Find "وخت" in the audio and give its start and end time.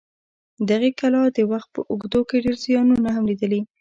1.51-1.69